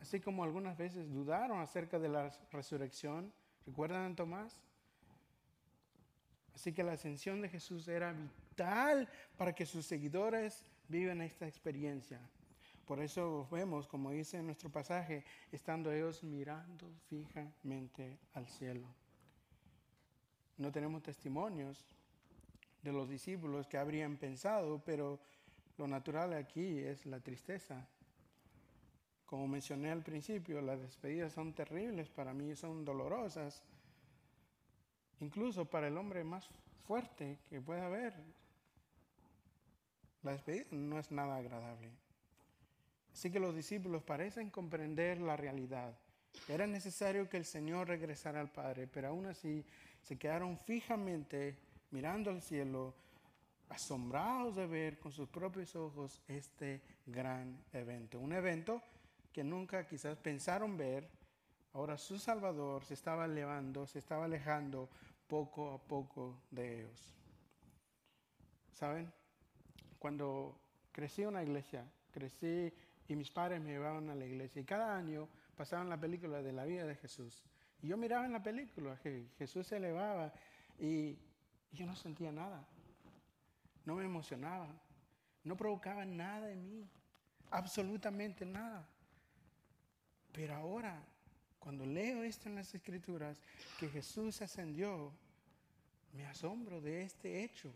[0.00, 3.32] Así como algunas veces dudaron acerca de la resurrección.
[3.66, 4.60] ¿Recuerdan a Tomás?
[6.54, 12.20] Así que la ascensión de Jesús era vital para que sus seguidores vivan esta experiencia.
[12.86, 18.86] Por eso vemos, como dice en nuestro pasaje, estando ellos mirando fijamente al cielo.
[20.56, 21.84] No tenemos testimonios
[22.82, 25.18] de los discípulos que habrían pensado, pero
[25.76, 27.86] lo natural aquí es la tristeza.
[29.26, 33.62] Como mencioné al principio, las despedidas son terribles para mí, son dolorosas
[35.20, 36.48] incluso para el hombre más
[36.86, 38.14] fuerte que pueda haber.
[40.22, 41.90] La despedida no es nada agradable.
[43.12, 45.98] Así que los discípulos parecen comprender la realidad.
[46.48, 49.64] Era necesario que el Señor regresara al Padre, pero aún así
[50.02, 51.56] se quedaron fijamente
[51.90, 52.94] mirando al cielo,
[53.68, 58.20] asombrados de ver con sus propios ojos este gran evento.
[58.20, 58.82] Un evento
[59.36, 61.10] que nunca quizás pensaron ver,
[61.74, 64.88] ahora su Salvador se estaba elevando, se estaba alejando
[65.26, 67.14] poco a poco de ellos.
[68.72, 69.12] ¿Saben?
[69.98, 70.58] Cuando
[70.90, 72.72] crecí en una iglesia, crecí
[73.08, 76.54] y mis padres me llevaban a la iglesia y cada año pasaban la película de
[76.54, 77.44] la vida de Jesús.
[77.82, 80.32] Y yo miraba en la película que Jesús se elevaba
[80.78, 81.18] y
[81.72, 82.66] yo no sentía nada.
[83.84, 84.68] No me emocionaba.
[85.44, 86.88] No provocaba nada en mí.
[87.50, 88.88] Absolutamente nada.
[90.36, 91.02] Pero ahora,
[91.58, 93.40] cuando leo esto en las escrituras,
[93.80, 95.10] que Jesús ascendió,
[96.12, 97.72] me asombro de este hecho.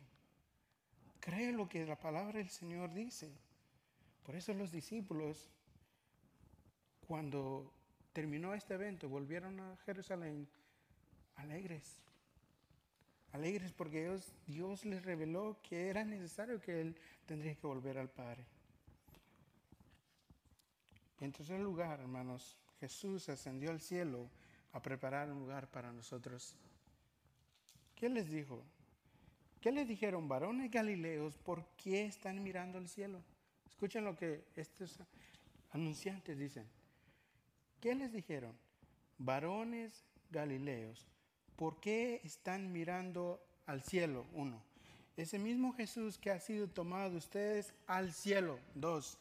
[1.20, 3.33] Creo lo que la palabra del Señor dice.
[4.27, 5.49] Por eso los discípulos,
[7.09, 7.73] cuando
[8.12, 10.46] terminó este evento, volvieron a Jerusalén
[11.37, 12.03] alegres.
[13.33, 18.11] Alegres porque Dios, Dios les reveló que era necesario que Él tendría que volver al
[18.11, 18.44] Padre.
[21.20, 24.30] En tercer lugar, hermanos, Jesús ascendió al cielo
[24.72, 26.56] a preparar un lugar para nosotros.
[27.94, 28.62] ¿Qué les dijo?
[29.61, 33.22] ¿Qué les dijeron, varones galileos, por qué están mirando al cielo?
[33.66, 34.98] Escuchen lo que estos
[35.72, 36.66] anunciantes dicen.
[37.80, 38.56] ¿Qué les dijeron?
[39.18, 41.06] Varones galileos,
[41.56, 44.26] ¿por qué están mirando al cielo?
[44.33, 44.62] Uno.
[45.18, 48.59] Ese mismo Jesús que ha sido tomado de ustedes al cielo.
[48.74, 49.18] Dos.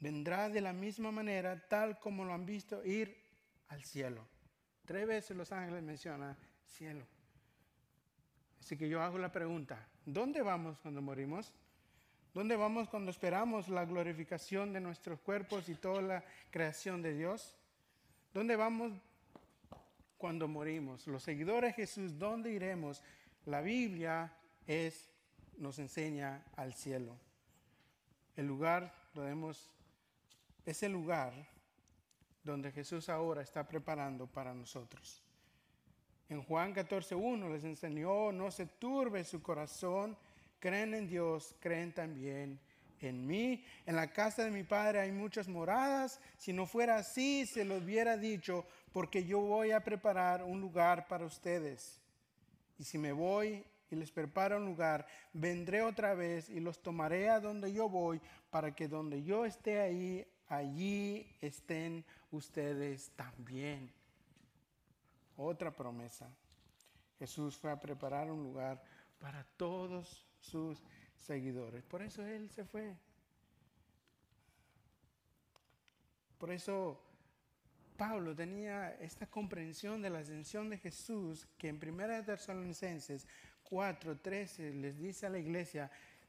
[0.00, 3.16] Vendrá de la misma manera tal como lo han visto ir
[3.68, 4.26] al cielo.
[4.84, 7.06] Tres veces los ángeles mencionan cielo.
[8.60, 11.52] Así que yo hago la pregunta, ¿dónde vamos cuando morimos?
[12.36, 17.56] ¿Dónde vamos cuando esperamos la glorificación de nuestros cuerpos y toda la creación de Dios?
[18.34, 18.92] ¿Dónde vamos
[20.18, 21.06] cuando morimos?
[21.06, 23.02] Los seguidores de Jesús, ¿dónde iremos?
[23.46, 25.08] La Biblia es,
[25.56, 27.16] nos enseña al cielo.
[28.36, 29.70] El lugar podemos,
[30.66, 31.32] es el lugar
[32.42, 35.22] donde Jesús ahora está preparando para nosotros.
[36.28, 40.16] En Juan 14.1 les enseñó, no se turbe su corazón,
[40.58, 42.60] creen en Dios, creen también
[43.00, 43.64] en mí.
[43.84, 46.20] En la casa de mi Padre hay muchas moradas.
[46.36, 51.06] Si no fuera así, se lo hubiera dicho, porque yo voy a preparar un lugar
[51.06, 52.00] para ustedes.
[52.78, 57.28] Y si me voy y les preparo un lugar, vendré otra vez y los tomaré
[57.28, 63.92] a donde yo voy, para que donde yo esté ahí, allí estén ustedes también.
[65.36, 66.28] Otra promesa.
[67.18, 68.82] Jesús fue a preparar un lugar
[69.18, 70.82] para todos sus
[71.16, 71.84] seguidores.
[71.84, 72.94] Por eso Él se fue.
[76.38, 77.00] Por eso
[77.96, 83.26] Pablo tenía esta comprensión de la ascensión de Jesús que en 1 Tesalonicenses
[83.64, 85.90] 4:13 les dice a la iglesia,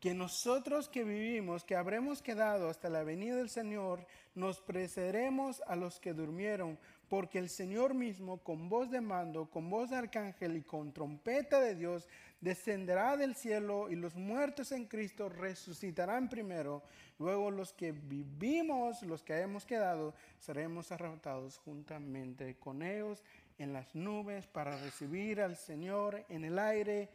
[0.00, 5.74] que nosotros que vivimos, que habremos quedado hasta la venida del Señor, nos precederemos a
[5.74, 10.56] los que durmieron, porque el Señor mismo, con voz de mando, con voz de arcángel
[10.56, 12.06] y con trompeta de Dios,
[12.40, 16.82] descenderá del cielo y los muertos en Cristo resucitarán primero.
[17.18, 23.24] Luego los que vivimos, los que hemos quedado, seremos arrebatados juntamente con ellos
[23.58, 27.08] en las nubes para recibir al Señor en el aire.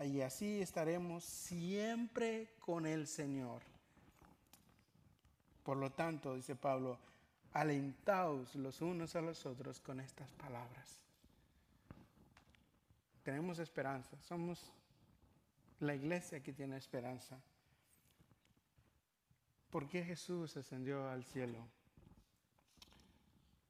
[0.00, 3.62] Y así estaremos siempre con el Señor.
[5.62, 6.98] Por lo tanto, dice Pablo,
[7.52, 11.00] alentaos los unos a los otros con estas palabras.
[13.22, 14.72] Tenemos esperanza, somos
[15.78, 17.40] la iglesia que tiene esperanza.
[19.70, 21.66] ¿Por qué Jesús ascendió al cielo?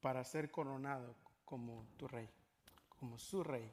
[0.01, 2.27] Para ser coronado como tu rey,
[2.99, 3.71] como su rey.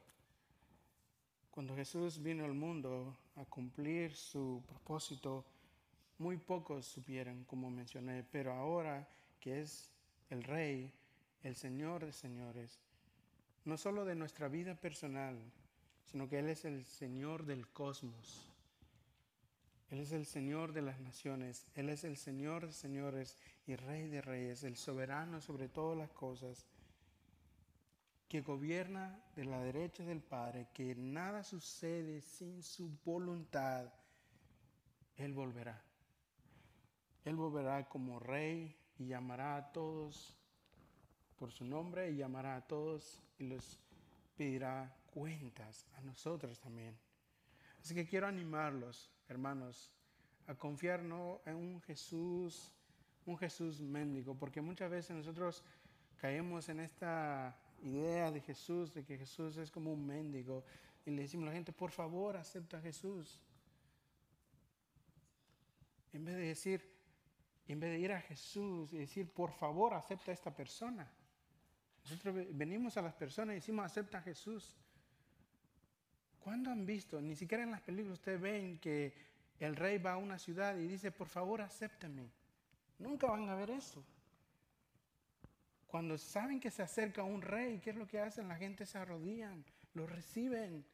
[1.50, 5.44] Cuando Jesús vino al mundo a cumplir su propósito,
[6.18, 9.08] muy pocos supieron, como mencioné, pero ahora
[9.40, 9.90] que es
[10.28, 10.92] el Rey,
[11.42, 12.78] el Señor de señores,
[13.64, 15.36] no solo de nuestra vida personal,
[16.04, 18.46] sino que Él es el Señor del cosmos.
[19.90, 23.36] Él es el Señor de las naciones, Él es el Señor de señores
[23.66, 26.64] y Rey de reyes, el soberano sobre todas las cosas,
[28.30, 33.92] que gobierna de la derecha del Padre, que nada sucede sin su voluntad.
[35.16, 35.82] Él volverá.
[37.24, 40.38] Él volverá como Rey y llamará a todos
[41.40, 43.80] por su nombre y llamará a todos y les
[44.36, 46.96] pedirá cuentas a nosotros también.
[47.80, 49.90] Así que quiero animarlos, hermanos,
[50.46, 52.72] a confiar no en un Jesús,
[53.26, 55.64] un Jesús mendigo, porque muchas veces nosotros
[56.20, 60.64] caemos en esta idea de Jesús, de que Jesús es como un mendigo,
[61.04, 63.40] y le decimos a la gente, por favor, acepta a Jesús.
[66.12, 66.90] En vez de decir,
[67.68, 71.10] en vez de ir a Jesús y decir, por favor, acepta a esta persona.
[72.04, 74.76] Nosotros venimos a las personas y decimos, acepta a Jesús.
[76.40, 77.20] ¿Cuándo han visto?
[77.20, 79.14] Ni siquiera en las películas ustedes ven que
[79.60, 82.30] el rey va a una ciudad y dice, por favor, acéptame.
[82.98, 84.02] Nunca van a ver eso.
[85.90, 88.46] Cuando saben que se acerca un rey, ¿qué es lo que hacen?
[88.46, 89.64] La gente se arrodillan,
[89.94, 90.84] lo reciben.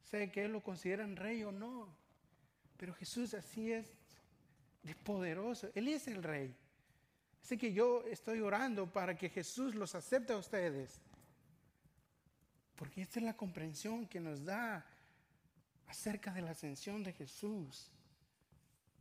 [0.00, 1.94] Sé que lo consideran rey o no.
[2.78, 3.86] Pero Jesús así es
[4.82, 5.70] de poderoso.
[5.74, 6.56] Él es el rey.
[7.42, 11.02] Así que yo estoy orando para que Jesús los acepte a ustedes.
[12.76, 14.86] Porque esta es la comprensión que nos da
[15.88, 17.90] acerca de la ascensión de Jesús.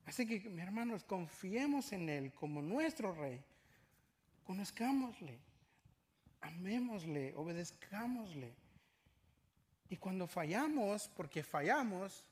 [0.06, 3.42] Así que, mis hermanos, confiemos en Él como nuestro Rey.
[4.44, 5.40] Conozcámosle,
[6.42, 8.54] amémosle, obedezcámosle.
[9.90, 12.26] Y cuando fallamos, porque fallamos,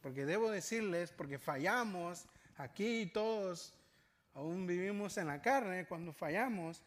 [0.00, 2.26] porque debo decirles, porque fallamos,
[2.56, 3.74] aquí todos
[4.34, 6.82] aún vivimos en la carne, cuando fallamos,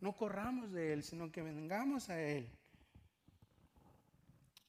[0.00, 2.48] no corramos de Él, sino que vengamos a Él.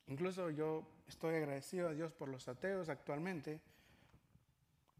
[0.07, 3.59] Incluso yo estoy agradecido a Dios por los ateos actualmente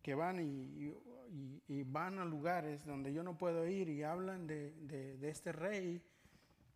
[0.06, 5.52] que van y, van a lugares donde yo no puedo ir y hablan de, este
[5.52, 6.00] rey,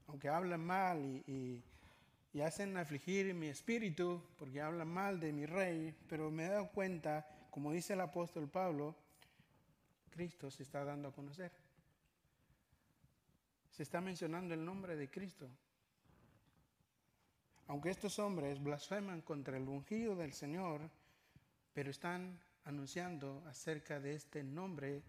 [0.08, 1.64] aunque hablan mal y,
[2.34, 6.72] y, hacen afligir mi espíritu porque hablan mal de mi rey, pero me he dado
[6.72, 8.96] cuenta, como dice el apóstol Pablo,
[10.10, 11.52] Cristo se está dando a conocer.
[13.70, 15.48] Se está mencionando el nombre de Cristo.
[17.68, 20.90] Aunque estos hombres blasfeman contra el ungido del Señor,
[21.76, 25.04] pero están anunciando acerca de este nombre,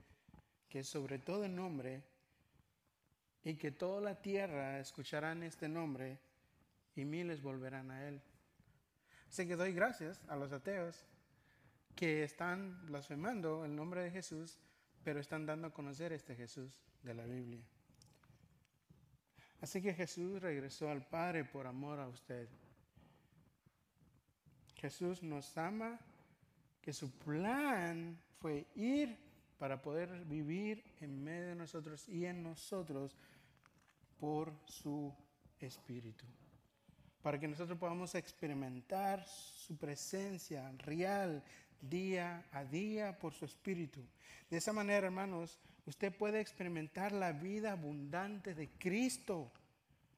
[0.69, 2.03] que sobre todo el nombre,
[3.43, 6.19] y que toda la tierra escucharán este nombre
[6.95, 8.21] y miles volverán a él.
[9.29, 11.05] Así que doy gracias a los ateos
[11.95, 14.59] que están blasfemando el nombre de Jesús,
[15.05, 16.71] pero están dando a conocer este Jesús
[17.03, 17.63] de la Biblia.
[19.61, 22.49] Así que Jesús regresó al Padre por amor a usted.
[24.77, 26.01] Jesús nos ama,
[26.81, 29.17] que su plan fue ir
[29.59, 33.15] para poder vivir en medio de nosotros y en nosotros
[34.19, 35.13] por su
[35.59, 36.25] Espíritu.
[37.23, 41.43] Para que nosotros podamos experimentar su presencia real
[41.83, 44.01] día a día por su Espíritu.
[44.49, 49.53] De esa manera, hermanos, usted puede experimentar la vida abundante de Cristo.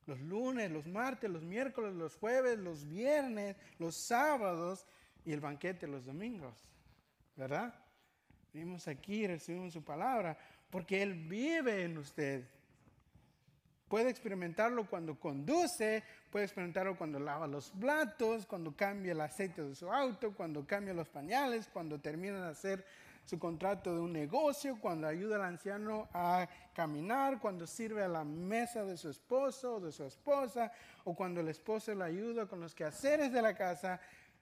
[0.06, 4.86] Los lunes, los martes, los miércoles, los jueves, los viernes, los sábados
[5.24, 6.54] y el banquete los domingos.
[7.36, 7.74] ¿Verdad?
[8.52, 10.36] Venimos aquí recibimos su palabra
[10.70, 12.44] porque Él vive en usted.
[13.88, 19.74] Puede experimentarlo cuando conduce, puede experimentarlo cuando lava los platos, cuando cambia el aceite de
[19.74, 22.86] su auto, cuando cambia los pañales, cuando termina de hacer
[23.26, 28.24] su contrato de un negocio, cuando ayuda al anciano a caminar, cuando sirve a la
[28.24, 30.72] mesa de su esposo o de su esposa,
[31.04, 34.00] o cuando el esposo le ayuda con los quehaceres de la casa.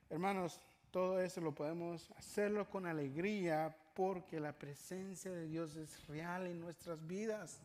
[0.09, 0.61] Hermanos,
[0.91, 6.61] todo eso lo podemos hacerlo con alegría porque la presencia de Dios es real en
[6.61, 7.61] nuestras vidas.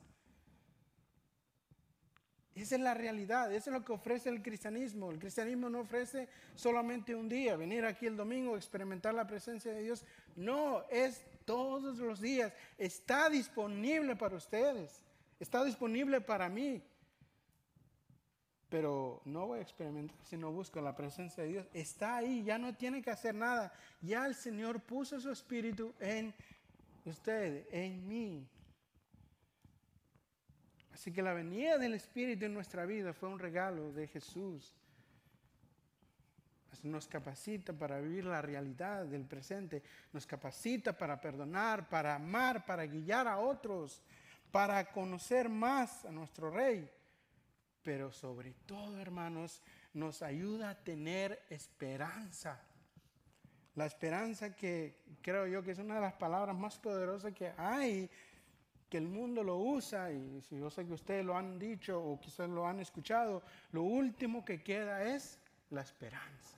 [2.56, 5.12] Esa es la realidad, eso es lo que ofrece el cristianismo.
[5.12, 9.82] El cristianismo no ofrece solamente un día, venir aquí el domingo, experimentar la presencia de
[9.82, 10.06] Dios.
[10.38, 12.54] No, es todos los días.
[12.78, 15.02] Está disponible para ustedes,
[15.38, 16.82] está disponible para mí.
[18.70, 21.68] Pero no voy a experimentar si no busco la presencia de Dios.
[21.74, 23.72] Está ahí, ya no tiene que hacer nada.
[24.02, 26.34] Ya el Señor puso su espíritu en
[27.06, 28.48] usted, en mí.
[30.96, 34.74] Así que la venida del Espíritu en nuestra vida fue un regalo de Jesús.
[36.84, 42.86] Nos capacita para vivir la realidad del presente, nos capacita para perdonar, para amar, para
[42.86, 44.02] guiar a otros,
[44.52, 46.90] para conocer más a nuestro Rey.
[47.86, 49.62] Pero sobre todo, hermanos,
[49.94, 52.60] nos ayuda a tener esperanza.
[53.76, 58.10] La esperanza que creo yo que es una de las palabras más poderosas que hay
[58.90, 62.20] que el mundo lo usa, y si yo sé que ustedes lo han dicho o
[62.20, 66.58] quizás lo han escuchado, lo último que queda es la esperanza.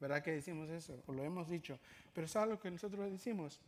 [0.00, 1.00] ¿Verdad que decimos eso?
[1.06, 1.78] O lo hemos dicho.
[2.12, 3.60] Pero ¿sabes lo que nosotros decimos?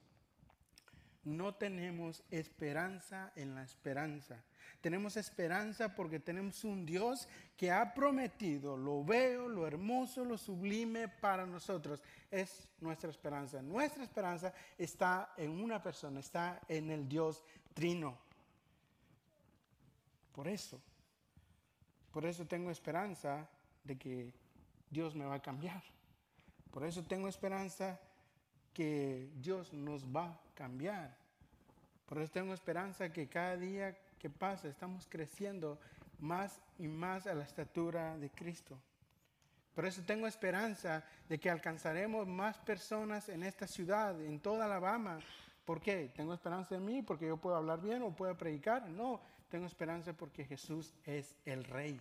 [1.24, 4.42] No tenemos esperanza en la esperanza.
[4.80, 11.08] Tenemos esperanza porque tenemos un Dios que ha prometido lo veo, lo hermoso, lo sublime
[11.08, 12.02] para nosotros.
[12.30, 13.60] Es nuestra esperanza.
[13.60, 17.44] Nuestra esperanza está en una persona, está en el Dios
[17.74, 18.16] trino.
[20.32, 20.80] Por eso,
[22.12, 23.46] por eso tengo esperanza
[23.84, 24.32] de que
[24.88, 25.82] Dios me va a cambiar.
[26.70, 28.00] Por eso tengo esperanza
[28.72, 31.16] que Dios nos va a cambiar.
[32.06, 35.78] Por eso tengo esperanza que cada día que pasa estamos creciendo
[36.18, 38.78] más y más a la estatura de Cristo.
[39.74, 45.20] Por eso tengo esperanza de que alcanzaremos más personas en esta ciudad, en toda Alabama.
[45.64, 46.10] ¿Por qué?
[46.14, 48.88] ¿Tengo esperanza en mí porque yo puedo hablar bien o puedo predicar?
[48.88, 52.00] No, tengo esperanza porque Jesús es el Rey.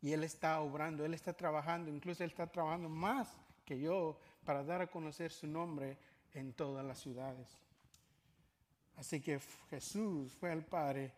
[0.00, 3.28] Y Él está obrando, Él está trabajando, incluso Él está trabajando más
[3.64, 5.96] que yo para dar a conocer su nombre
[6.34, 7.48] en todas las ciudades.
[8.96, 9.40] Así que
[9.70, 11.12] Jesús fue al Padre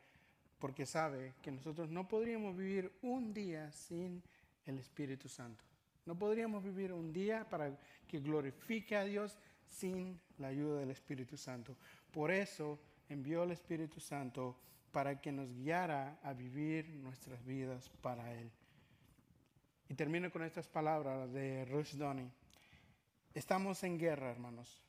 [0.59, 4.22] porque sabe que nosotros no podríamos vivir un día sin
[4.64, 5.64] el Espíritu Santo.
[6.07, 9.37] No podríamos vivir un día para que glorifique a Dios
[9.68, 11.77] sin la ayuda del Espíritu Santo.
[12.12, 14.57] Por eso envió el Espíritu Santo
[14.93, 18.51] para que nos guiara a vivir nuestras vidas para Él.
[19.89, 22.31] Y termino con estas palabras de Rush Donny.
[23.37, 24.82] Estamos en guerra, hermanos,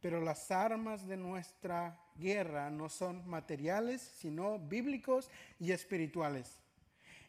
[0.00, 6.62] pero las armas de nuestra guerra no son materiales, sino bíblicos y espirituales.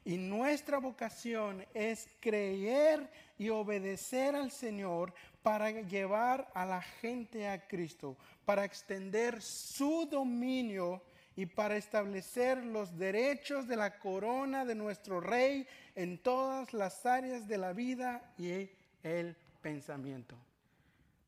[0.06, 7.68] Y nuestra vocación es creer y obedecer al Señor para llevar a la gente a
[7.68, 11.02] Cristo, para extender su dominio
[11.36, 17.50] y para establecer los derechos de la corona de nuestro Rey en todas las áreas
[17.50, 18.70] de la vida y
[19.04, 19.36] el
[19.68, 20.38] pensamiento.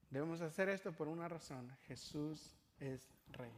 [0.09, 1.69] Debemos hacer esto por una razón.
[1.87, 3.01] Jesús es
[3.33, 3.51] Rey.